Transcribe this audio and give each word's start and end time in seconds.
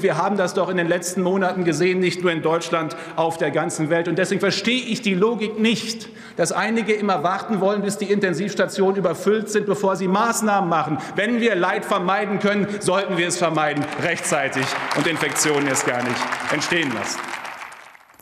Wir 0.00 0.16
haben 0.16 0.38
das 0.38 0.54
doch 0.54 0.70
in 0.70 0.78
den 0.78 0.88
letzten 0.88 1.20
Monaten 1.20 1.64
gesehen, 1.64 2.00
nicht 2.00 2.22
nur 2.22 2.32
in 2.32 2.40
Deutschland, 2.40 2.96
auf 3.14 3.36
der 3.36 3.50
ganzen 3.50 3.90
Welt. 3.90 4.08
Und 4.08 4.16
deswegen 4.16 4.40
verstehe 4.40 4.82
ich 4.82 5.02
die 5.02 5.12
Logik 5.12 5.58
nicht, 5.58 6.08
dass 6.36 6.50
einige 6.50 6.94
immer 6.94 7.22
warten 7.22 7.60
wollen, 7.60 7.82
bis 7.82 7.98
die 7.98 8.10
Intensivstationen 8.10 8.96
überfüllt 8.96 9.50
sind, 9.50 9.66
bevor 9.66 9.96
sie 9.96 10.08
Maßnahmen 10.08 10.70
machen. 10.70 10.96
Wenn 11.14 11.42
wir 11.42 11.56
Leid 11.56 11.84
vermeiden 11.84 12.38
können, 12.38 12.68
sollten 12.80 13.18
wir 13.18 13.28
es 13.28 13.36
vermeiden, 13.36 13.84
rechtzeitig 14.02 14.64
und 14.96 15.06
Infektionen 15.06 15.66
erst 15.68 15.86
gar 15.86 16.02
nicht 16.02 16.20
entstehen 16.54 16.90
lassen 16.94 17.18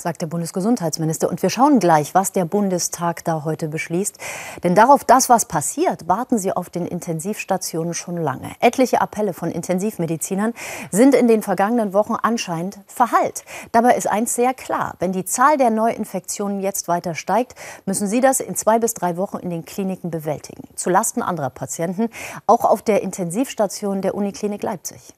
sagt 0.00 0.22
der 0.22 0.26
Bundesgesundheitsminister. 0.26 1.28
Und 1.28 1.42
wir 1.42 1.50
schauen 1.50 1.78
gleich, 1.78 2.14
was 2.14 2.32
der 2.32 2.44
Bundestag 2.44 3.24
da 3.24 3.44
heute 3.44 3.68
beschließt. 3.68 4.16
Denn 4.62 4.74
darauf, 4.74 5.04
das, 5.04 5.28
was 5.28 5.44
passiert, 5.44 6.08
warten 6.08 6.38
Sie 6.38 6.52
auf 6.52 6.70
den 6.70 6.86
Intensivstationen 6.86 7.94
schon 7.94 8.16
lange. 8.16 8.50
Etliche 8.60 9.00
Appelle 9.00 9.32
von 9.32 9.50
Intensivmedizinern 9.50 10.54
sind 10.90 11.14
in 11.14 11.28
den 11.28 11.42
vergangenen 11.42 11.92
Wochen 11.92 12.14
anscheinend 12.20 12.80
verhallt. 12.86 13.44
Dabei 13.72 13.94
ist 13.94 14.08
eins 14.08 14.34
sehr 14.34 14.54
klar. 14.54 14.94
Wenn 14.98 15.12
die 15.12 15.24
Zahl 15.24 15.56
der 15.56 15.70
Neuinfektionen 15.70 16.60
jetzt 16.60 16.88
weiter 16.88 17.14
steigt, 17.14 17.54
müssen 17.86 18.08
Sie 18.08 18.20
das 18.20 18.40
in 18.40 18.56
zwei 18.56 18.78
bis 18.78 18.94
drei 18.94 19.16
Wochen 19.16 19.36
in 19.38 19.50
den 19.50 19.64
Kliniken 19.64 20.10
bewältigen. 20.10 20.68
Zulasten 20.74 21.22
anderer 21.22 21.50
Patienten, 21.50 22.08
auch 22.46 22.64
auf 22.64 22.82
der 22.82 23.02
Intensivstation 23.02 24.02
der 24.02 24.14
Uniklinik 24.14 24.62
Leipzig. 24.62 25.14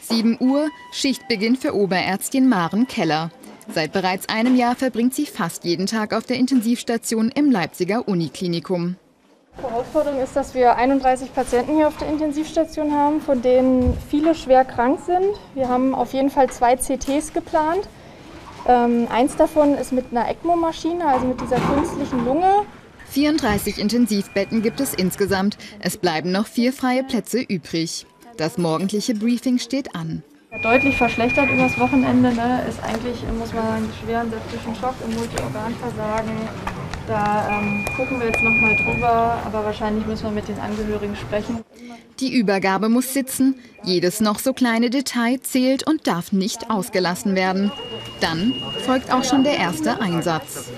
7 0.00 0.38
Uhr, 0.40 0.68
Schichtbeginn 0.92 1.56
für 1.56 1.74
Oberärztin 1.74 2.48
Maren 2.48 2.86
Keller. 2.86 3.30
Seit 3.72 3.92
bereits 3.92 4.28
einem 4.28 4.54
Jahr 4.56 4.76
verbringt 4.76 5.14
sie 5.14 5.26
fast 5.26 5.64
jeden 5.64 5.86
Tag 5.86 6.14
auf 6.14 6.24
der 6.24 6.36
Intensivstation 6.36 7.30
im 7.34 7.50
Leipziger 7.50 8.06
Uniklinikum. 8.06 8.96
Herausforderung 9.60 10.20
ist, 10.20 10.36
dass 10.36 10.54
wir 10.54 10.76
31 10.76 11.34
Patienten 11.34 11.76
hier 11.76 11.88
auf 11.88 11.96
der 11.96 12.08
Intensivstation 12.08 12.92
haben, 12.92 13.20
von 13.20 13.40
denen 13.40 13.96
viele 14.10 14.34
schwer 14.34 14.64
krank 14.64 15.00
sind. 15.06 15.34
Wir 15.54 15.68
haben 15.68 15.94
auf 15.94 16.12
jeden 16.12 16.30
Fall 16.30 16.50
zwei 16.50 16.76
CTs 16.76 17.32
geplant. 17.32 17.88
Ähm, 18.68 19.08
eins 19.10 19.36
davon 19.36 19.74
ist 19.74 19.92
mit 19.92 20.06
einer 20.10 20.28
ECMO-Maschine, 20.28 21.06
also 21.06 21.26
mit 21.26 21.40
dieser 21.40 21.58
künstlichen 21.58 22.24
Lunge. 22.24 22.66
34 23.10 23.78
Intensivbetten 23.78 24.62
gibt 24.62 24.80
es 24.80 24.92
insgesamt. 24.92 25.56
Es 25.78 25.96
bleiben 25.96 26.32
noch 26.32 26.46
vier 26.46 26.72
freie 26.72 27.04
Plätze 27.04 27.40
übrig. 27.40 28.06
Das 28.36 28.58
morgendliche 28.58 29.14
Briefing 29.14 29.58
steht 29.58 29.94
an. 29.94 30.22
Deutlich 30.62 30.96
verschlechtert 30.96 31.50
übers 31.50 31.78
Wochenende 31.78 32.32
ne, 32.32 32.64
ist 32.68 32.82
eigentlich, 32.82 33.22
muss 33.38 33.52
man 33.52 33.64
sagen, 33.64 33.88
schweren 34.02 34.30
septischen 34.30 34.74
Schock 34.74 34.94
im 35.04 35.14
Multiorganversagen. 35.14 36.32
Da 37.06 37.58
ähm, 37.58 37.84
gucken 37.96 38.18
wir 38.18 38.26
jetzt 38.26 38.42
nochmal 38.42 38.74
drüber, 38.76 39.38
aber 39.44 39.64
wahrscheinlich 39.64 40.06
müssen 40.06 40.24
wir 40.24 40.30
mit 40.32 40.48
den 40.48 40.58
Angehörigen 40.58 41.14
sprechen. 41.14 41.64
Die 42.20 42.34
Übergabe 42.34 42.88
muss 42.88 43.12
sitzen. 43.12 43.56
Jedes 43.84 44.20
noch 44.20 44.38
so 44.38 44.52
kleine 44.52 44.90
Detail 44.90 45.40
zählt 45.40 45.86
und 45.86 46.06
darf 46.06 46.32
nicht 46.32 46.70
ausgelassen 46.70 47.34
werden. 47.36 47.70
Dann 48.20 48.54
folgt 48.84 49.12
auch 49.12 49.24
schon 49.24 49.44
der 49.44 49.56
erste 49.56 50.00
Einsatz. 50.00 50.70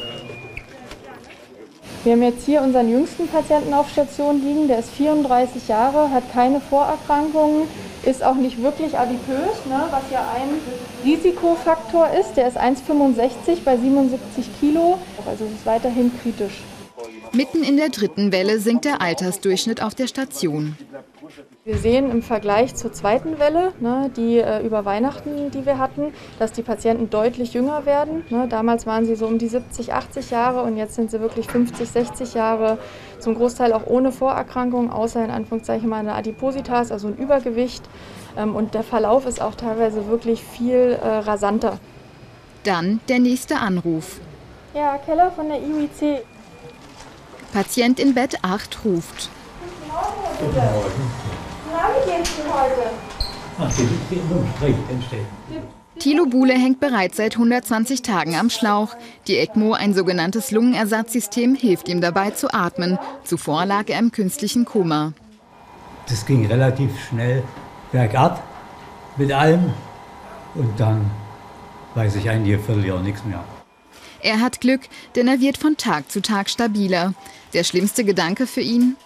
Wir 2.04 2.12
haben 2.12 2.22
jetzt 2.22 2.46
hier 2.46 2.62
unseren 2.62 2.88
jüngsten 2.88 3.27
Patienten 3.27 3.74
auf 3.74 3.91
Station 3.91 4.41
liegen. 4.41 4.68
Der 4.68 4.78
ist 4.78 4.91
34 4.91 5.66
Jahre, 5.66 6.10
hat 6.10 6.32
keine 6.32 6.60
Vorerkrankungen, 6.60 7.66
ist 8.04 8.22
auch 8.22 8.36
nicht 8.36 8.62
wirklich 8.62 8.96
adipös, 8.96 9.66
ne, 9.68 9.88
was 9.91 10.02
ja 10.12 10.20
ein 10.36 10.48
Risikofaktor 11.04 12.08
ist. 12.19 12.36
Der 12.36 12.48
ist 12.48 12.56
1,65 12.56 13.64
bei 13.64 13.76
77 13.76 14.48
Kilo, 14.60 14.98
also 15.26 15.44
ist 15.44 15.66
weiterhin 15.66 16.12
kritisch. 16.22 16.62
Mitten 17.32 17.62
in 17.62 17.76
der 17.76 17.91
dritten 17.91 18.32
Welle 18.32 18.58
sinkt 18.60 18.84
der 18.84 19.02
Altersdurchschnitt 19.02 19.82
auf 19.82 19.94
der 19.94 20.06
Station. 20.06 20.76
Wir 21.69 21.77
sehen 21.77 22.11
im 22.11 22.22
Vergleich 22.22 22.77
zur 22.77 22.94
zweiten 22.94 23.38
Welle, 23.38 23.74
ne, 23.78 24.11
die 24.16 24.38
äh, 24.38 24.64
über 24.64 24.86
Weihnachten, 24.86 25.50
die 25.50 25.66
wir 25.66 25.77
hatten, 25.77 26.14
dass 26.38 26.50
die 26.50 26.62
Patienten 26.62 27.10
deutlich 27.10 27.52
jünger 27.52 27.84
werden. 27.84 28.25
Ne. 28.30 28.47
Damals 28.48 28.86
waren 28.86 29.05
sie 29.05 29.14
so 29.16 29.27
um 29.27 29.36
die 29.36 29.48
70, 29.48 29.92
80 29.92 30.30
Jahre 30.30 30.62
und 30.62 30.78
jetzt 30.78 30.94
sind 30.94 31.10
sie 31.10 31.20
wirklich 31.20 31.47
50, 31.47 31.86
60 31.86 32.32
Jahre, 32.32 32.78
zum 33.19 33.34
Großteil 33.34 33.75
auch 33.75 33.87
ohne 33.87 34.12
Vorerkrankung, 34.12 34.91
außer 34.91 35.22
in 35.22 35.31
Anführungszeichen 35.31 35.91
mal 35.91 35.98
eine 35.98 36.15
Adipositas, 36.15 36.91
also 36.91 37.09
ein 37.09 37.19
Übergewicht. 37.19 37.82
Ähm, 38.38 38.56
und 38.56 38.72
der 38.72 38.82
Verlauf 38.82 39.26
ist 39.26 39.42
auch 39.42 39.54
teilweise 39.54 40.06
wirklich 40.09 40.42
viel 40.42 40.98
äh, 40.98 41.06
rasanter. 41.06 41.78
Dann 42.65 43.00
der 43.10 43.19
nächste 43.19 43.59
Anruf. 43.59 44.21
Ja, 44.72 44.97
Keller 45.04 45.31
von 45.32 45.48
der 45.50 45.59
IUIC. 45.59 46.25
Patient 47.53 48.00
in 48.00 48.15
Bett 48.15 48.38
8 48.41 48.87
ruft. 48.87 49.28
Guten 49.60 49.92
Morgen, 49.92 50.38
Guten 50.41 50.56
Morgen. 50.56 51.38
Ihnen 52.08 52.52
heute? 52.52 52.91
Ach, 53.58 53.70
Sie 53.70 53.88
Thilo 55.98 56.26
Buhle 56.26 56.54
hängt 56.54 56.78
bereits 56.78 57.16
seit 57.16 57.34
120 57.34 58.02
Tagen 58.02 58.36
am 58.36 58.50
Schlauch. 58.50 58.94
Die 59.26 59.36
ECMO, 59.36 59.72
ein 59.72 59.94
sogenanntes 59.94 60.52
Lungenersatzsystem, 60.52 61.56
hilft 61.56 61.88
ihm 61.88 62.00
dabei 62.00 62.30
zu 62.30 62.54
atmen. 62.54 62.98
Zuvor 63.24 63.66
lag 63.66 63.88
er 63.88 63.98
im 63.98 64.12
künstlichen 64.12 64.64
Koma. 64.64 65.12
Das 66.08 66.24
ging 66.24 66.47
relativ 66.47 66.91
schnell 67.08 67.42
bergab 67.91 68.42
mit 69.16 69.32
allem. 69.32 69.72
Und 70.54 70.78
dann 70.78 71.10
weiß 71.94 72.14
ich 72.16 72.30
eigentlich 72.30 72.56
ein 72.56 72.64
Vierteljahr 72.64 73.00
nichts 73.00 73.24
mehr. 73.24 73.42
Er 74.20 74.41
hat 74.41 74.60
Glück, 74.60 74.82
denn 75.16 75.28
er 75.28 75.41
wird 75.41 75.58
von 75.58 75.76
Tag 75.76 76.10
zu 76.10 76.22
Tag 76.22 76.48
stabiler. 76.48 77.14
Der 77.54 77.64
schlimmste 77.64 78.04
Gedanke 78.04 78.47
für 78.47 78.60
ihn? 78.60 78.97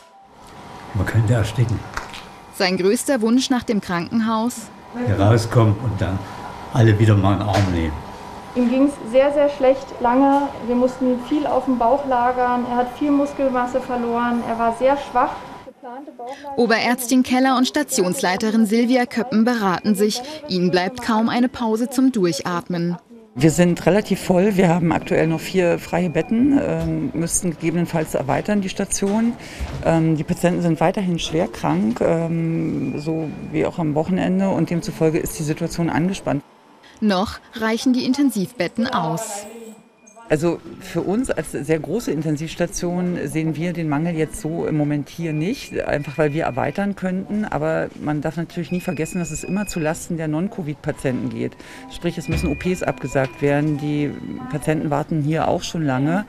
Man 0.95 1.07
könnte 1.07 1.35
ersticken. 1.35 1.79
Sein 2.55 2.77
größter 2.77 3.21
Wunsch 3.23 3.51
nach 3.51 3.63
dem 3.63 3.81
Krankenhaus? 3.81 4.69
Herauskommen 5.07 5.75
und 5.83 6.01
dann 6.01 6.19
alle 6.73 6.99
wieder 6.99 7.15
mal 7.17 7.33
in 7.33 7.39
den 7.39 7.49
Arm 7.49 7.73
nehmen. 7.73 7.93
Ihm 8.55 8.69
ging 8.69 8.89
es 8.89 9.11
sehr, 9.11 9.33
sehr 9.33 9.49
schlecht 9.49 9.87
lange. 10.01 10.49
Wir 10.67 10.75
mussten 10.75 11.13
ihn 11.13 11.21
viel 11.29 11.47
auf 11.47 11.65
dem 11.65 11.79
Bauch 11.79 12.07
lagern. 12.07 12.67
Er 12.71 12.77
hat 12.77 12.99
viel 12.99 13.11
Muskelmasse 13.11 13.81
verloren. 13.81 14.43
Er 14.47 14.59
war 14.59 14.77
sehr 14.79 14.99
schwach. 14.99 15.31
Oberärztin 16.57 17.23
Keller 17.23 17.57
und 17.57 17.67
Stationsleiterin 17.67 18.67
Silvia 18.67 19.07
Köppen 19.07 19.45
beraten 19.45 19.95
sich. 19.95 20.21
Ihnen 20.49 20.71
bleibt 20.71 21.03
kaum 21.03 21.29
eine 21.29 21.49
Pause 21.49 21.89
zum 21.89 22.13
Durchatmen. 22.13 22.97
Wir 23.35 23.51
sind 23.51 23.87
relativ 23.87 24.21
voll. 24.21 24.57
Wir 24.57 24.69
haben 24.69 24.93
aktuell 24.93 25.27
noch 25.27 25.41
vier 25.41 25.79
freie 25.79 26.11
Betten, 26.11 26.61
ähm, 26.63 27.11
müssten 27.15 27.53
gegebenenfalls 27.53 28.15
erweitern 28.15 28.61
die 28.61 28.69
Station. 28.69 29.33
Ähm, 29.87 30.17
die 30.17 30.25
Patienten 30.25 30.61
sind 30.61 30.81
weiterhin 30.81 31.19
schwer 31.19 31.49
krank, 31.49 32.03
ähm, 32.03 32.99
so 32.99 33.31
wie 33.51 33.65
auch 33.65 33.79
am 33.79 33.95
Wochenende 33.95 34.51
und 34.51 34.69
demzufolge 34.69 35.19
ist 35.19 35.39
die 35.39 35.45
Situation 35.45 35.89
angespannt. 35.89 36.43
Noch 37.01 37.41
reichen 37.55 37.95
die 37.95 38.05
Intensivbetten 38.05 38.87
aus. 38.87 39.47
Also 40.33 40.63
für 40.81 41.03
uns 41.03 41.31
als 41.31 41.53
sehr 41.53 41.79
große 41.79 42.11
Intensivstation 42.11 43.19
sehen 43.29 43.55
wir 43.55 43.75
den 43.75 43.91
Mangel 43.91 44.17
jetzt 44.17 44.41
so 44.41 44.65
im 44.65 44.79
Moment 44.79 45.11
hier 45.11 45.35
nicht, 45.35 45.79
einfach 45.79 46.17
weil 46.17 46.33
wir 46.33 46.45
erweitern 46.45 46.97
könnten. 46.97 47.45
Aber 47.45 47.91
man 48.01 48.23
darf 48.23 48.39
natürlich 48.39 48.71
nie 48.71 48.81
vergessen, 48.81 49.19
dass 49.19 49.31
es 49.31 49.45
immer 49.45 49.67
zu 49.67 49.79
Lasten 49.79 50.17
der 50.17 50.29
Non-Covid-Patienten 50.29 51.29
geht. 51.29 51.53
Sprich, 51.95 52.17
es 52.17 52.31
müssen 52.31 52.51
OPs 52.51 52.83
abgesagt 52.83 53.43
werden. 53.43 53.77
Die 53.77 54.11
Patienten 54.51 54.89
warten 54.89 55.21
hier 55.21 55.49
auch 55.49 55.63
schon 55.63 55.85
lange. 55.85 56.25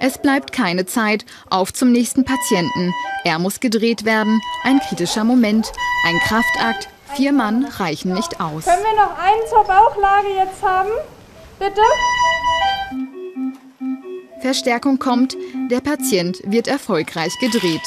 Es 0.00 0.16
bleibt 0.16 0.52
keine 0.52 0.86
Zeit. 0.86 1.26
Auf 1.50 1.70
zum 1.70 1.92
nächsten 1.92 2.24
Patienten. 2.24 2.94
Er 3.24 3.38
muss 3.38 3.60
gedreht 3.60 4.06
werden. 4.06 4.40
Ein 4.62 4.80
kritischer 4.80 5.24
Moment. 5.24 5.70
Ein 6.06 6.18
Kraftakt. 6.20 6.88
Vier 7.14 7.34
Mann 7.34 7.66
reichen 7.66 8.14
nicht 8.14 8.40
aus. 8.40 8.64
Können 8.64 8.84
wir 8.84 9.04
noch 9.04 9.18
einen 9.18 9.46
zur 9.50 9.64
Bauchlage 9.64 10.28
jetzt 10.34 10.62
haben? 10.62 10.88
Bitte? 11.58 11.82
Verstärkung 14.44 14.98
kommt, 14.98 15.38
der 15.70 15.80
Patient 15.80 16.38
wird 16.44 16.68
erfolgreich 16.68 17.32
gedreht. 17.40 17.80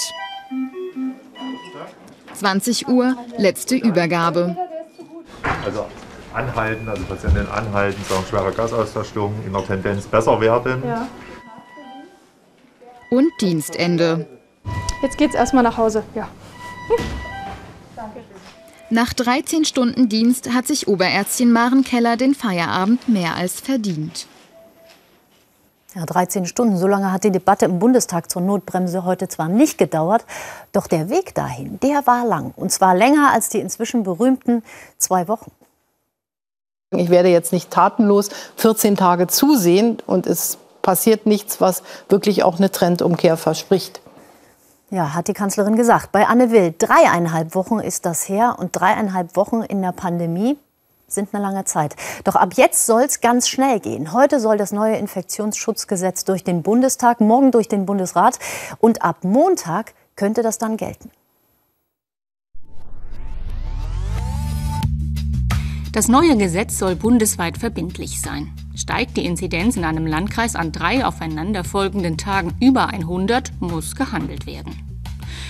20 2.34 2.88
Uhr, 2.88 3.16
letzte 3.38 3.76
Übergabe. 3.76 4.58
Also 5.64 5.86
anhalten, 6.34 6.90
also 6.90 7.04
Patientin 7.04 7.46
anhalten, 7.46 8.04
sagen 8.10 8.24
schwere 8.28 8.52
Gasaustastung, 8.52 9.36
in 9.46 9.54
der 9.54 9.68
Tendenz 9.68 10.08
besser 10.08 10.42
werden. 10.42 10.82
Ja. 10.84 11.08
Und 13.12 13.30
Dienstende. 13.40 14.26
Jetzt 15.04 15.20
geht's 15.20 15.36
erstmal 15.36 15.62
nach 15.62 15.78
Hause, 15.78 16.02
ja. 16.16 16.28
Danke. 17.96 18.22
Nach 18.90 19.14
13 19.14 19.64
Stunden 19.64 20.10
Dienst 20.10 20.56
hat 20.56 20.66
sich 20.66 20.88
Oberärztin 20.88 21.52
Maren 21.52 21.84
Keller 21.84 22.18
den 22.18 22.34
Feierabend 22.34 23.08
mehr 23.08 23.36
als 23.36 23.62
verdient. 23.62 24.26
Ja, 25.96 26.06
13 26.06 26.46
Stunden, 26.46 26.78
so 26.78 26.86
lange 26.86 27.14
hat 27.14 27.24
die 27.24 27.32
Debatte 27.32 27.66
im 27.66 27.80
Bundestag 27.80 28.30
zur 28.30 28.42
Notbremse 28.42 29.06
heute 29.06 29.30
zwar 29.30 29.48
nicht 29.48 29.78
gedauert, 29.78 30.26
doch 30.74 30.86
der 30.86 31.10
Weg 31.10 31.34
dahin, 31.34 31.80
der 31.80 32.06
war 32.06 32.26
lang. 32.26 32.54
Und 32.58 32.74
zwar 32.74 32.94
länger 32.94 33.32
als 33.32 33.48
die 33.50 33.60
inzwischen 33.60 34.04
berühmten 34.04 34.64
zwei 34.98 35.30
Wochen. 35.30 35.52
Ich 36.92 37.10
werde 37.10 37.30
jetzt 37.30 37.54
nicht 37.54 37.72
tatenlos 37.72 38.30
14 38.58 38.98
Tage 38.98 39.28
zusehen 39.28 39.98
und 40.06 40.28
es 40.28 40.58
passiert 40.82 41.26
nichts, 41.26 41.62
was 41.62 41.84
wirklich 42.10 42.44
auch 42.44 42.58
eine 42.58 42.72
Trendumkehr 42.72 43.38
verspricht. 43.38 44.02
Ja, 44.90 45.14
hat 45.14 45.28
die 45.28 45.34
Kanzlerin 45.34 45.76
gesagt. 45.76 46.12
Bei 46.12 46.28
Anne 46.28 46.52
Will, 46.52 46.74
dreieinhalb 46.78 47.56
Wochen 47.56 47.80
ist 47.80 48.06
das 48.06 48.30
her 48.30 48.56
und 48.58 48.74
dreieinhalb 48.74 49.36
Wochen 49.36 49.64
in 49.64 49.82
der 49.82 49.92
Pandemie 49.92 50.58
sind 51.08 51.34
eine 51.34 51.42
lange 51.44 51.64
Zeit. 51.66 51.96
Doch 52.24 52.36
ab 52.36 52.54
jetzt 52.56 52.86
soll 52.86 53.04
es 53.04 53.22
ganz 53.22 53.48
schnell 53.48 53.80
gehen. 53.80 54.14
Heute 54.14 54.40
soll 54.40 54.58
das 54.58 54.72
neue 54.72 54.98
Infektionsschutzgesetz 54.98 56.26
durch 56.26 56.44
den 56.44 56.64
Bundestag, 56.64 57.22
morgen 57.22 57.52
durch 57.52 57.68
den 57.68 57.86
Bundesrat 57.86 58.40
und 58.80 59.02
ab 59.02 59.24
Montag 59.24 59.94
könnte 60.16 60.42
das 60.42 60.58
dann 60.58 60.78
gelten. 60.78 61.10
Das 65.94 66.08
neue 66.08 66.38
Gesetz 66.38 66.78
soll 66.78 66.96
bundesweit 66.96 67.58
verbindlich 67.58 68.22
sein. 68.22 68.52
Steigt 68.76 69.18
die 69.18 69.26
Inzidenz 69.26 69.78
in 69.78 69.86
einem 69.86 70.06
Landkreis 70.06 70.56
an 70.56 70.72
drei 70.72 71.04
aufeinanderfolgenden 71.04 72.18
Tagen 72.18 72.54
über 72.62 72.90
100, 72.90 73.52
muss 73.60 73.96
gehandelt 73.96 74.46
werden. 74.46 75.00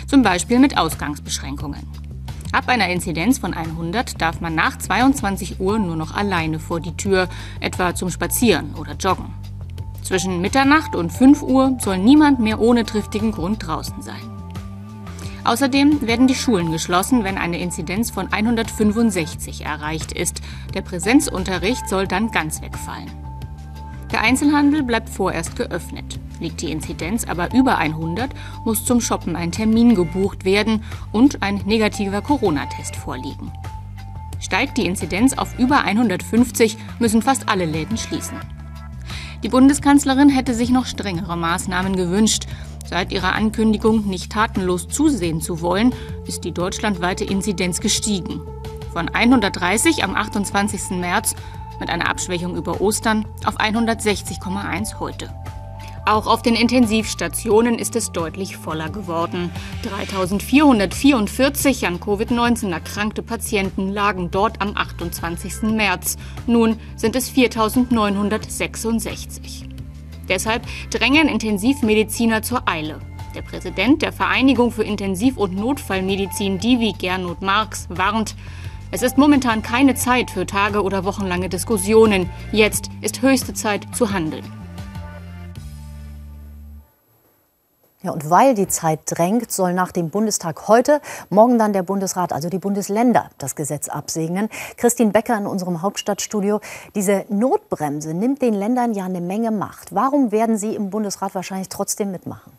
Zum 0.07 0.21
Beispiel 0.21 0.59
mit 0.59 0.77
Ausgangsbeschränkungen. 0.77 2.06
Ab 2.51 2.69
einer 2.69 2.89
Inzidenz 2.89 3.39
von 3.39 3.53
100 3.53 4.21
darf 4.21 4.39
man 4.39 4.55
nach 4.55 4.77
22 4.77 5.59
Uhr 5.59 5.79
nur 5.79 5.95
noch 5.95 6.15
alleine 6.15 6.59
vor 6.59 6.79
die 6.79 6.95
Tür, 6.95 7.27
etwa 7.59 7.93
zum 7.93 8.09
Spazieren 8.09 8.73
oder 8.75 8.93
Joggen. 8.93 9.33
Zwischen 10.01 10.39
Mitternacht 10.39 10.95
und 10.95 11.11
5 11.11 11.43
Uhr 11.43 11.77
soll 11.81 11.97
niemand 11.97 12.39
mehr 12.39 12.61
ohne 12.61 12.85
triftigen 12.85 13.33
Grund 13.33 13.67
draußen 13.67 14.01
sein. 14.01 14.21
Außerdem 15.43 16.07
werden 16.07 16.27
die 16.27 16.35
Schulen 16.35 16.71
geschlossen, 16.71 17.23
wenn 17.23 17.37
eine 17.37 17.59
Inzidenz 17.59 18.11
von 18.11 18.31
165 18.31 19.65
erreicht 19.65 20.13
ist. 20.13 20.41
Der 20.73 20.81
Präsenzunterricht 20.81 21.87
soll 21.89 22.07
dann 22.07 22.31
ganz 22.31 22.61
wegfallen. 22.61 23.11
Der 24.11 24.21
Einzelhandel 24.21 24.83
bleibt 24.83 25.09
vorerst 25.09 25.55
geöffnet. 25.57 26.19
Liegt 26.39 26.61
die 26.61 26.71
Inzidenz 26.71 27.25
aber 27.25 27.53
über 27.53 27.77
100, 27.77 28.31
muss 28.63 28.85
zum 28.85 29.01
Shoppen 29.01 29.35
ein 29.35 29.51
Termin 29.51 29.95
gebucht 29.95 30.45
werden 30.45 30.83
und 31.11 31.41
ein 31.41 31.61
negativer 31.65 32.21
Corona-Test 32.21 32.95
vorliegen. 32.95 33.51
Steigt 34.39 34.77
die 34.77 34.85
Inzidenz 34.85 35.37
auf 35.37 35.57
über 35.57 35.83
150, 35.83 36.77
müssen 36.99 37.21
fast 37.21 37.49
alle 37.49 37.65
Läden 37.65 37.97
schließen. 37.97 38.37
Die 39.43 39.49
Bundeskanzlerin 39.49 40.29
hätte 40.29 40.53
sich 40.53 40.69
noch 40.69 40.85
strengere 40.85 41.37
Maßnahmen 41.37 41.95
gewünscht. 41.95 42.47
Seit 42.87 43.11
ihrer 43.11 43.33
Ankündigung, 43.33 44.07
nicht 44.07 44.31
tatenlos 44.31 44.87
zusehen 44.87 45.41
zu 45.41 45.61
wollen, 45.61 45.93
ist 46.25 46.43
die 46.43 46.53
deutschlandweite 46.53 47.25
Inzidenz 47.25 47.81
gestiegen. 47.81 48.41
Von 48.93 49.09
130 49.09 50.03
am 50.03 50.15
28. 50.15 50.97
März 50.99 51.35
mit 51.79 51.89
einer 51.89 52.09
Abschwächung 52.09 52.55
über 52.55 52.81
Ostern 52.81 53.25
auf 53.45 53.59
160,1 53.59 54.99
heute. 54.99 55.29
Auch 56.07 56.25
auf 56.25 56.41
den 56.41 56.55
Intensivstationen 56.55 57.77
ist 57.77 57.95
es 57.97 58.13
deutlich 58.13 58.55
voller 58.55 58.89
geworden. 58.89 59.51
3444 59.83 61.85
an 61.85 61.99
Covid-19 61.99 62.71
erkrankte 62.71 63.21
Patienten 63.21 63.89
lagen 63.89 64.31
dort 64.31 64.61
am 64.61 64.77
28. 64.77 65.63
März. 65.63 66.15
Nun 66.45 66.79
sind 66.95 67.17
es 67.17 67.27
4966. 67.27 69.65
Deshalb 70.29 70.65
drängen 70.91 71.27
Intensivmediziner 71.27 72.41
zur 72.41 72.69
Eile. 72.69 72.99
Der 73.35 73.41
Präsident 73.41 74.01
der 74.01 74.13
Vereinigung 74.13 74.71
für 74.71 74.85
Intensiv- 74.85 75.35
und 75.35 75.57
Notfallmedizin 75.57 76.57
Divi 76.57 76.93
Gernot 76.97 77.41
Marx 77.41 77.89
warnt, 77.89 78.33
es 78.91 79.01
ist 79.01 79.17
momentan 79.17 79.61
keine 79.61 79.95
Zeit 79.95 80.31
für 80.31 80.45
tage- 80.45 80.83
oder 80.83 81.03
wochenlange 81.03 81.49
Diskussionen. 81.49 82.29
Jetzt 82.53 82.89
ist 83.01 83.21
höchste 83.21 83.53
Zeit 83.53 83.93
zu 83.93 84.13
handeln. 84.13 84.45
Ja, 88.03 88.11
und 88.11 88.29
weil 88.29 88.53
die 88.53 88.67
Zeit 88.67 88.99
drängt, 89.05 89.51
soll 89.51 89.73
nach 89.73 89.91
dem 89.91 90.11
Bundestag 90.11 90.67
heute, 90.67 91.01
morgen 91.31 91.57
dann 91.57 91.73
der 91.73 91.81
Bundesrat, 91.81 92.31
also 92.31 92.47
die 92.47 92.59
Bundesländer, 92.59 93.31
das 93.39 93.55
Gesetz 93.55 93.89
absegnen. 93.89 94.49
Christine 94.77 95.11
Becker 95.11 95.35
in 95.35 95.47
unserem 95.47 95.81
Hauptstadtstudio. 95.81 96.61
Diese 96.93 97.25
Notbremse 97.29 98.13
nimmt 98.13 98.43
den 98.43 98.53
Ländern 98.53 98.93
ja 98.93 99.05
eine 99.05 99.19
Menge 99.19 99.49
Macht. 99.49 99.95
Warum 99.95 100.31
werden 100.31 100.57
Sie 100.57 100.75
im 100.75 100.91
Bundesrat 100.91 101.33
wahrscheinlich 101.33 101.69
trotzdem 101.69 102.11
mitmachen? 102.11 102.56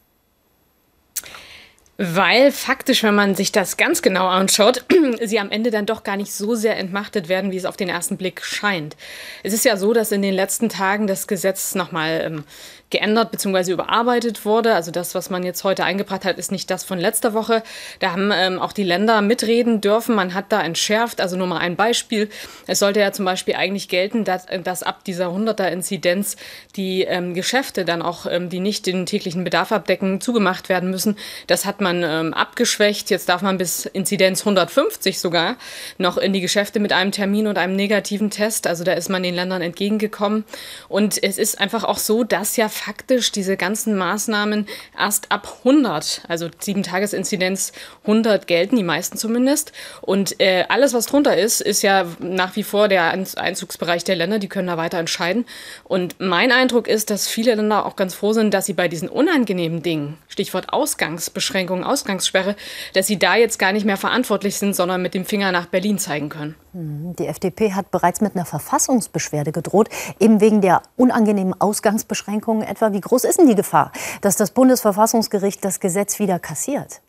Weil 2.01 2.53
faktisch, 2.53 3.03
wenn 3.03 3.17
man 3.17 3.35
sich 3.35 3.51
das 3.51 3.77
ganz 3.77 4.03
genau 4.03 4.29
anschaut, 4.29 4.85
sie 5.21 5.41
am 5.41 5.51
Ende 5.51 5.73
dann 5.73 5.85
doch 5.85 6.05
gar 6.05 6.17
nicht 6.17 6.33
so 6.33 6.55
sehr 6.55 6.77
entmachtet 6.77 7.29
werden, 7.29 7.51
wie 7.51 7.57
es 7.57 7.65
auf 7.65 7.77
den 7.77 7.89
ersten 7.89 8.17
Blick 8.17 8.45
scheint. 8.45 8.97
Es 9.43 9.53
ist 9.53 9.65
ja 9.65 9.77
so, 9.77 9.93
dass 9.93 10.13
in 10.13 10.23
den 10.23 10.35
letzten 10.35 10.69
Tagen 10.69 11.09
das 11.09 11.27
Gesetz 11.27 11.75
nochmal 11.75 12.23
ähm, 12.25 12.45
geändert 12.91 13.31
bzw. 13.31 13.73
überarbeitet 13.73 14.45
wurde. 14.45 14.75
Also 14.75 14.91
das, 14.91 15.15
was 15.15 15.31
man 15.31 15.43
jetzt 15.43 15.65
heute 15.65 15.85
eingebracht 15.85 16.25
hat, 16.25 16.39
ist 16.39 16.53
nicht 16.53 16.71
das 16.71 16.85
von 16.85 16.99
letzter 16.99 17.35
Woche. 17.35 17.63
Da 17.99 18.13
haben 18.13 18.31
ähm, 18.33 18.59
auch 18.59 18.73
die 18.73 18.85
Länder 18.85 19.21
mitreden 19.21 19.81
dürfen. 19.81 20.15
Man 20.15 20.35
hat 20.35 20.47
da 20.51 20.63
entschärft. 20.63 21.21
Also 21.21 21.37
nur 21.37 21.47
mal 21.47 21.59
ein 21.59 21.77
Beispiel. 21.77 22.29
Es 22.67 22.79
sollte 22.79 23.01
ja 23.01 23.13
zum 23.13 23.25
Beispiel 23.25 23.55
eigentlich 23.55 23.89
gelten, 23.89 24.25
dass, 24.25 24.47
dass 24.63 24.83
ab 24.83 25.05
dieser 25.05 25.29
100er-Inzidenz 25.29 26.37
die 26.77 27.03
ähm, 27.03 27.35
Geschäfte 27.35 27.85
dann 27.85 28.03
auch, 28.03 28.27
ähm, 28.27 28.49
die 28.49 28.61
nicht 28.61 28.87
den 28.87 29.07
täglichen 29.07 29.45
Bedarf 29.45 29.73
abdecken, 29.73 30.21
zugemacht 30.21 30.69
werden 30.69 30.91
müssen. 30.91 31.17
Das 31.47 31.67
hat 31.67 31.81
man 31.81 31.88
ähm, 31.97 32.35
abgeschwächt. 32.35 33.11
Jetzt 33.11 33.29
darf 33.29 33.43
man 33.43 33.59
bis 33.59 33.87
Inzidenz 33.87 34.41
150 34.41 35.19
sogar 35.19 35.57
noch 35.99 36.17
in 36.19 36.33
die 36.33 36.41
Geschäfte 36.41 36.81
mit 36.81 36.93
einem 36.93 37.13
Termin 37.13 37.47
und 37.47 37.59
einem 37.59 37.77
negativen 37.77 38.31
Test. 38.31 38.67
Also 38.67 38.85
da 38.85 38.93
ist 38.93 39.09
man 39.09 39.23
den 39.23 39.35
Ländern 39.35 39.63
entgegengekommen. 39.63 40.45
Und 40.89 41.23
es 41.23 41.39
ist 41.39 41.61
einfach 41.61 41.85
auch 41.85 41.99
so, 41.99 42.25
dass 42.25 42.57
ja 42.57 42.69
faktisch 42.69 43.33
diese 43.33 43.57
ganzen 43.57 43.97
Maßnahmen 43.97 44.67
erst 44.99 45.31
ab 45.33 45.59
100, 45.65 46.23
also 46.29 46.47
7-Tages-Inzidenz 46.47 47.73
100 48.03 48.47
gelten, 48.47 48.77
die 48.77 48.83
meisten 48.83 49.19
zumindest. 49.19 49.73
Und 50.01 50.41
äh, 50.41 50.65
alles, 50.69 50.95
was 50.95 51.07
drunter 51.07 51.37
ist, 51.37 51.61
ist 51.61 51.83
ja 51.83 52.07
nach 52.19 52.57
wie 52.57 52.63
vor 52.63 52.89
der 52.89 53.13
Einzugsbereich 53.37 54.05
der 54.05 54.17
Länder, 54.17 54.39
die 54.39 54.49
können 54.49 54.69
da 54.69 54.77
weiter 54.77 54.99
entscheiden. 54.99 55.47
Und 55.85 56.17
mein 56.21 56.53
Eindruck 56.53 56.89
ist, 56.89 57.11
dass 57.11 57.27
viele 57.29 57.55
Länder 57.55 57.87
auch 57.87 57.97
ganz 57.97 58.15
froh 58.15 58.33
sind, 58.33 58.53
dass 58.55 58.67
sie 58.67 58.73
bei 58.73 58.89
diesen 58.89 59.09
unangenehmen 59.09 59.83
Dingen, 59.83 60.19
Stichwort 60.29 60.73
Ausgangsbeschränkungen, 60.73 61.78
Ausgangssperre, 61.85 62.57
dass 62.95 63.07
sie 63.07 63.19
da 63.19 63.37
jetzt 63.37 63.59
gar 63.59 63.73
nicht 63.73 63.87
mehr 63.87 63.97
verantwortlich 63.97 64.59
sind, 64.59 64.75
sondern 64.75 65.03
mit 65.03 65.15
dem 65.15 65.25
Finger 65.25 65.53
nach 65.53 65.67
Berlin 65.67 65.99
zeigen 65.99 66.29
können. 66.29 66.55
Hm, 66.73 67.15
die 67.17 67.27
FDP 67.27 67.73
hat 67.73 67.91
bereits 67.91 68.21
mit 68.21 68.35
einer 68.35 68.45
Verfassungsbeschwerde 68.45 69.53
gedroht, 69.53 69.89
eben 70.21 70.41
wegen 70.41 70.61
der 70.61 70.83
unangenehmen 70.97 71.59
Ausgangsbeschränkungen 71.61 72.67
etwa. 72.67 72.93
Wie 72.93 73.01
groß 73.01 73.25
ist 73.25 73.39
denn 73.39 73.49
die 73.49 73.55
Gefahr, 73.55 73.93
dass 74.21 74.37
das 74.37 74.51
Bundesverfassungsgericht 74.51 75.65
das 75.65 75.81
Gesetz 75.81 76.19
wieder 76.19 76.39
kassiert? 76.39 77.01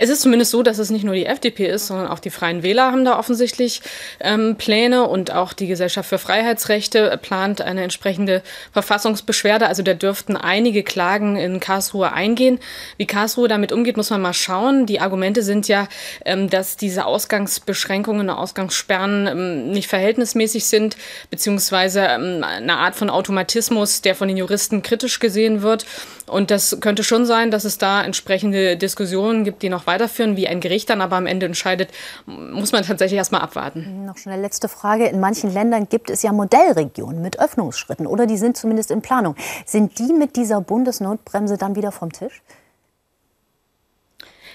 Es 0.00 0.10
ist 0.10 0.20
zumindest 0.20 0.52
so, 0.52 0.62
dass 0.62 0.78
es 0.78 0.90
nicht 0.90 1.04
nur 1.04 1.16
die 1.16 1.26
FDP 1.26 1.66
ist, 1.66 1.88
sondern 1.88 2.06
auch 2.06 2.20
die 2.20 2.30
Freien 2.30 2.62
Wähler 2.62 2.92
haben 2.92 3.04
da 3.04 3.18
offensichtlich 3.18 3.82
ähm, 4.20 4.54
Pläne 4.56 5.08
und 5.08 5.32
auch 5.32 5.52
die 5.52 5.66
Gesellschaft 5.66 6.08
für 6.08 6.18
Freiheitsrechte 6.18 7.18
plant 7.20 7.60
eine 7.60 7.82
entsprechende 7.82 8.42
Verfassungsbeschwerde. 8.72 9.66
Also 9.66 9.82
da 9.82 9.94
dürften 9.94 10.36
einige 10.36 10.84
Klagen 10.84 11.34
in 11.34 11.58
Karlsruhe 11.58 12.12
eingehen. 12.12 12.60
Wie 12.96 13.06
Karlsruhe 13.06 13.48
damit 13.48 13.72
umgeht, 13.72 13.96
muss 13.96 14.10
man 14.10 14.22
mal 14.22 14.34
schauen. 14.34 14.86
Die 14.86 15.00
Argumente 15.00 15.42
sind 15.42 15.66
ja, 15.66 15.88
ähm, 16.24 16.48
dass 16.48 16.76
diese 16.76 17.04
Ausgangsbeschränkungen, 17.04 18.30
Ausgangssperren 18.30 19.26
ähm, 19.26 19.70
nicht 19.70 19.88
verhältnismäßig 19.88 20.66
sind, 20.66 20.96
beziehungsweise 21.28 22.02
ähm, 22.02 22.44
eine 22.44 22.76
Art 22.76 22.94
von 22.94 23.10
Automatismus, 23.10 24.00
der 24.00 24.14
von 24.14 24.28
den 24.28 24.36
Juristen 24.36 24.82
kritisch 24.82 25.18
gesehen 25.18 25.62
wird. 25.62 25.86
Und 26.28 26.52
das 26.52 26.78
könnte 26.80 27.02
schon 27.02 27.26
sein, 27.26 27.50
dass 27.50 27.64
es 27.64 27.78
da 27.78 28.04
entsprechende 28.04 28.76
Diskussionen 28.76 29.44
gibt, 29.44 29.62
die 29.62 29.70
noch 29.70 29.87
weiterführen. 29.88 30.36
Wie 30.36 30.46
ein 30.46 30.60
Gericht 30.60 30.88
dann 30.90 31.00
aber 31.00 31.16
am 31.16 31.26
Ende 31.26 31.46
entscheidet, 31.46 31.90
muss 32.26 32.70
man 32.70 32.84
tatsächlich 32.84 33.18
erst 33.18 33.32
abwarten. 33.34 34.04
Noch 34.04 34.16
schnell 34.16 34.40
letzte 34.40 34.68
Frage. 34.68 35.06
In 35.06 35.18
manchen 35.18 35.52
Ländern 35.52 35.88
gibt 35.88 36.10
es 36.10 36.22
ja 36.22 36.32
Modellregionen 36.32 37.20
mit 37.20 37.40
Öffnungsschritten 37.40 38.06
oder 38.06 38.26
die 38.26 38.36
sind 38.36 38.56
zumindest 38.56 38.92
in 38.92 39.02
Planung. 39.02 39.34
Sind 39.66 39.98
die 39.98 40.12
mit 40.12 40.36
dieser 40.36 40.60
Bundesnotbremse 40.60 41.56
dann 41.56 41.74
wieder 41.74 41.90
vom 41.90 42.12
Tisch? 42.12 42.42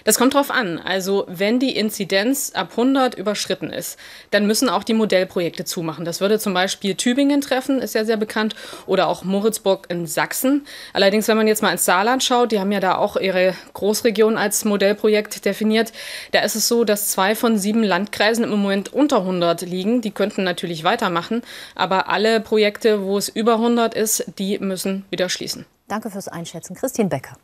Das 0.04 0.18
kommt 0.18 0.34
drauf 0.34 0.52
an. 0.52 0.80
Also 0.80 1.26
wenn 1.28 1.60
die 1.60 1.76
Inzidenz 1.76 2.52
ab 2.54 2.72
100 2.72 3.16
überschritten 3.16 3.70
ist, 3.70 3.98
dann 4.32 4.46
müssen 4.46 4.70
auch 4.70 4.84
die 4.84 4.94
Modellprojekte 4.94 5.66
zumachen. 5.66 6.06
Das 6.06 6.22
würde 6.22 6.40
zum 6.40 6.54
Beispiel 6.54 6.96
Tübingen 6.96 7.42
treffen, 7.42 7.80
ist 7.80 7.96
ja 7.96 8.06
sehr 8.06 8.18
bekannt, 8.18 8.56
oder 8.86 9.08
auch 9.08 9.24
Moritzburg 9.24 9.88
in 9.90 10.06
Sachsen. 10.06 10.66
Allerdings, 10.94 11.28
wenn 11.28 11.38
man 11.38 11.48
jetzt 11.48 11.62
mal 11.62 11.72
ins 11.72 11.86
Saarland 11.86 12.24
schaut, 12.24 12.52
die 12.52 12.60
haben 12.60 12.72
ja 12.72 12.80
da 12.80 12.96
auch 12.96 13.16
ihre 13.18 13.54
Großregion 13.74 14.38
als 14.38 14.66
Modellprojekt 14.66 15.46
definiert. 15.46 15.94
Da 16.32 16.42
ist 16.42 16.56
es 16.56 16.68
so, 16.68 16.84
dass 16.84 17.10
zwei 17.10 17.36
von 17.36 17.58
sieben 17.58 17.84
Landkreisen 17.84 18.44
im 18.44 18.50
Moment 18.50 18.94
unter 18.94 19.20
100 19.20 19.62
liegen. 19.62 20.02
Die 20.02 20.12
könnten 20.12 20.44
natürlich 20.44 20.84
weitermachen, 20.84 21.42
aber 21.76 22.10
alle 22.10 22.42
Projekte, 22.42 23.04
wo 23.04 23.18
es 23.18 23.30
über 23.30 23.54
100 23.54 23.94
ist, 23.94 24.26
die 24.38 24.60
müssen 24.60 25.06
wieder 25.10 25.30
schließen. 25.30 25.66
Danke 25.88 26.10
fürs 26.10 26.28
Einschätzen. 26.28 26.76
Christine 26.76 27.10
Becker. 27.10 27.38